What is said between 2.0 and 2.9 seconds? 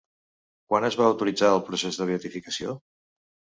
de beatificació?